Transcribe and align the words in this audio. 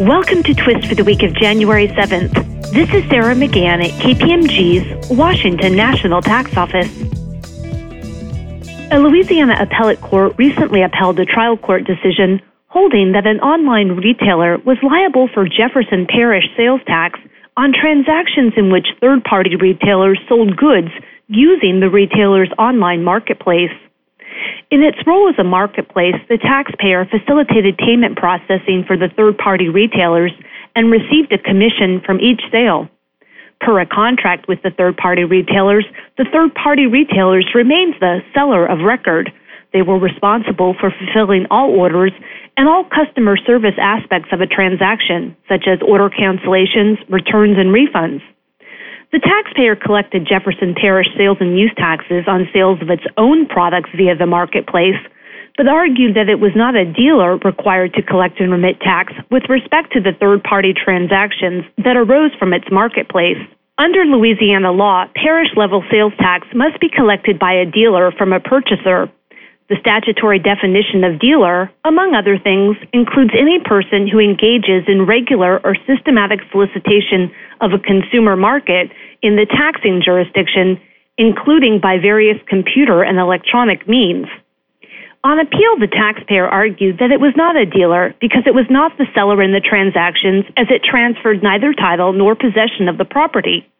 Welcome 0.00 0.42
to 0.44 0.54
Twist 0.54 0.86
for 0.86 0.94
the 0.94 1.04
week 1.04 1.22
of 1.22 1.34
January 1.34 1.86
7th. 1.88 2.32
This 2.72 2.88
is 2.94 3.06
Sarah 3.10 3.34
McGann 3.34 3.84
at 3.84 3.90
KPMG's 4.00 5.10
Washington 5.10 5.76
National 5.76 6.22
Tax 6.22 6.56
Office. 6.56 6.90
A 8.90 8.98
Louisiana 8.98 9.58
appellate 9.60 10.00
court 10.00 10.38
recently 10.38 10.80
upheld 10.80 11.20
a 11.20 11.26
trial 11.26 11.58
court 11.58 11.84
decision 11.84 12.40
holding 12.68 13.12
that 13.12 13.26
an 13.26 13.40
online 13.40 13.90
retailer 13.90 14.56
was 14.64 14.78
liable 14.82 15.28
for 15.34 15.46
Jefferson 15.46 16.06
Parish 16.08 16.44
sales 16.56 16.80
tax 16.86 17.20
on 17.58 17.74
transactions 17.78 18.54
in 18.56 18.72
which 18.72 18.86
third 19.02 19.22
party 19.24 19.54
retailers 19.56 20.18
sold 20.30 20.56
goods 20.56 20.88
using 21.28 21.80
the 21.80 21.90
retailer's 21.90 22.50
online 22.58 23.04
marketplace. 23.04 23.76
In 24.70 24.82
its 24.82 24.98
role 25.06 25.28
as 25.28 25.34
a 25.38 25.44
marketplace, 25.44 26.16
the 26.28 26.38
taxpayer 26.38 27.04
facilitated 27.06 27.76
payment 27.78 28.16
processing 28.16 28.84
for 28.86 28.96
the 28.96 29.08
third 29.16 29.38
party 29.38 29.68
retailers 29.68 30.32
and 30.76 30.90
received 30.90 31.32
a 31.32 31.38
commission 31.38 32.00
from 32.04 32.20
each 32.20 32.40
sale. 32.52 32.88
Per 33.60 33.78
a 33.80 33.86
contract 33.86 34.48
with 34.48 34.62
the 34.62 34.70
third 34.70 34.96
party 34.96 35.24
retailers, 35.24 35.84
the 36.16 36.24
third 36.32 36.54
party 36.54 36.86
retailers 36.86 37.46
remains 37.54 37.94
the 38.00 38.20
seller 38.32 38.64
of 38.64 38.80
record. 38.80 39.32
They 39.72 39.82
were 39.82 39.98
responsible 39.98 40.74
for 40.80 40.90
fulfilling 40.90 41.46
all 41.50 41.70
orders 41.70 42.12
and 42.56 42.68
all 42.68 42.84
customer 42.84 43.36
service 43.36 43.76
aspects 43.78 44.30
of 44.32 44.40
a 44.40 44.46
transaction, 44.46 45.36
such 45.48 45.64
as 45.66 45.78
order 45.86 46.08
cancellations, 46.08 46.96
returns, 47.10 47.58
and 47.58 47.68
refunds. 47.68 48.22
The 49.12 49.18
taxpayer 49.18 49.74
collected 49.74 50.24
Jefferson 50.24 50.74
Parish 50.74 51.08
sales 51.16 51.38
and 51.40 51.58
use 51.58 51.72
taxes 51.76 52.24
on 52.28 52.48
sales 52.52 52.80
of 52.80 52.90
its 52.90 53.02
own 53.16 53.46
products 53.46 53.90
via 53.96 54.14
the 54.14 54.26
marketplace, 54.26 54.98
but 55.56 55.66
argued 55.66 56.14
that 56.14 56.28
it 56.28 56.38
was 56.38 56.52
not 56.54 56.76
a 56.76 56.84
dealer 56.84 57.36
required 57.38 57.92
to 57.94 58.02
collect 58.02 58.38
and 58.38 58.52
remit 58.52 58.78
tax 58.80 59.12
with 59.30 59.42
respect 59.48 59.92
to 59.94 60.00
the 60.00 60.12
third 60.20 60.44
party 60.44 60.72
transactions 60.72 61.64
that 61.82 61.96
arose 61.96 62.30
from 62.38 62.52
its 62.52 62.70
marketplace. 62.70 63.38
Under 63.78 64.04
Louisiana 64.04 64.70
law, 64.70 65.06
parish 65.16 65.48
level 65.56 65.82
sales 65.90 66.12
tax 66.18 66.46
must 66.54 66.78
be 66.80 66.88
collected 66.88 67.38
by 67.38 67.54
a 67.54 67.66
dealer 67.66 68.12
from 68.12 68.32
a 68.32 68.38
purchaser 68.38 69.10
the 69.70 69.78
statutory 69.78 70.40
definition 70.40 71.04
of 71.04 71.20
dealer, 71.20 71.70
among 71.84 72.12
other 72.12 72.36
things, 72.36 72.76
includes 72.92 73.30
any 73.38 73.62
person 73.62 74.10
who 74.10 74.18
engages 74.18 74.82
in 74.90 75.06
regular 75.06 75.62
or 75.62 75.78
systematic 75.86 76.40
solicitation 76.50 77.30
of 77.62 77.70
a 77.72 77.78
consumer 77.78 78.34
market 78.34 78.90
in 79.22 79.36
the 79.36 79.46
taxing 79.46 80.02
jurisdiction, 80.04 80.74
including 81.18 81.78
by 81.78 82.02
various 82.02 82.36
computer 82.48 83.04
and 83.06 83.18
electronic 83.18 83.86
means. 83.86 84.26
On 85.22 85.38
appeal, 85.38 85.78
the 85.78 85.86
taxpayer 85.86 86.48
argued 86.48 86.98
that 86.98 87.12
it 87.12 87.20
was 87.20 87.34
not 87.36 87.54
a 87.54 87.64
dealer 87.64 88.12
because 88.20 88.42
it 88.46 88.54
was 88.54 88.66
not 88.70 88.98
the 88.98 89.06
seller 89.14 89.40
in 89.40 89.52
the 89.52 89.60
transactions 89.60 90.46
as 90.56 90.66
it 90.68 90.82
transferred 90.82 91.44
neither 91.44 91.74
title 91.74 92.12
nor 92.12 92.34
possession 92.34 92.88
of 92.88 92.98
the 92.98 93.04
property. 93.04 93.70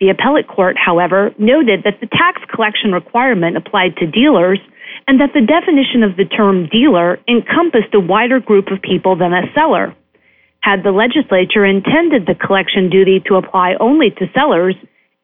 The 0.00 0.08
appellate 0.08 0.48
court, 0.48 0.76
however, 0.78 1.34
noted 1.36 1.82
that 1.82 2.00
the 2.00 2.06
tax 2.06 2.40
collection 2.48 2.92
requirement 2.92 3.58
applied 3.58 3.96
to 3.96 4.06
dealers 4.06 4.60
and 5.08 5.18
that 5.20 5.32
the 5.32 5.40
definition 5.40 6.04
of 6.04 6.16
the 6.16 6.26
term 6.26 6.68
dealer 6.68 7.18
encompassed 7.26 7.94
a 7.94 8.00
wider 8.00 8.38
group 8.38 8.66
of 8.70 8.82
people 8.82 9.16
than 9.16 9.32
a 9.32 9.50
seller. 9.54 9.96
Had 10.60 10.84
the 10.84 10.92
legislature 10.92 11.64
intended 11.64 12.26
the 12.26 12.34
collection 12.34 12.90
duty 12.90 13.20
to 13.26 13.36
apply 13.36 13.74
only 13.80 14.10
to 14.10 14.30
sellers, 14.34 14.76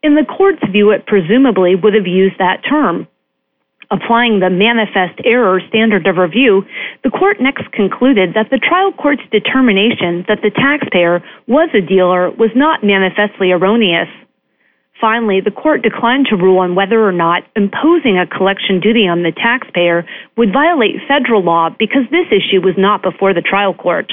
in 0.03 0.15
the 0.15 0.25
court's 0.25 0.65
view, 0.73 0.91
it 0.91 1.07
presumably 1.07 1.75
would 1.75 1.93
have 1.93 2.07
used 2.07 2.39
that 2.39 2.65
term. 2.67 3.07
Applying 3.91 4.41
the 4.41 4.49
manifest 4.49 5.21
error 5.25 5.61
standard 5.69 6.07
of 6.07 6.17
review, 6.17 6.65
the 7.05 7.11
court 7.11 7.37
next 7.41 7.71
concluded 7.73 8.33
that 8.35 8.49
the 8.51 8.59
trial 8.59 8.93
court's 8.93 9.23
determination 9.31 10.25
that 10.29 10.41
the 10.43 10.51
taxpayer 10.51 11.23
was 11.47 11.69
a 11.75 11.83
dealer 11.83 12.31
was 12.31 12.51
not 12.57 12.83
manifestly 12.83 13.53
erroneous. 13.53 14.09
Finally, 15.01 15.41
the 15.41 15.51
court 15.51 15.83
declined 15.83 16.27
to 16.31 16.37
rule 16.37 16.59
on 16.59 16.75
whether 16.75 17.03
or 17.03 17.13
not 17.13 17.43
imposing 17.57 18.17
a 18.17 18.27
collection 18.27 18.79
duty 18.79 19.09
on 19.09 19.23
the 19.23 19.33
taxpayer 19.33 20.07
would 20.37 20.53
violate 20.53 20.97
federal 21.09 21.43
law 21.43 21.69
because 21.79 22.05
this 22.11 22.27
issue 22.31 22.61
was 22.61 22.75
not 22.79 23.03
before 23.03 23.35
the 23.35 23.43
trial 23.43 23.75
court. 23.75 24.13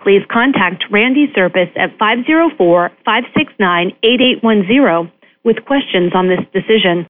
Please 0.00 0.22
contact 0.30 0.84
Randy 0.90 1.26
Serpis 1.34 1.68
at 1.76 1.90
504 1.98 2.90
569 3.04 3.92
8810 4.02 5.12
with 5.44 5.64
questions 5.66 6.12
on 6.14 6.28
this 6.28 6.40
decision. 6.52 7.04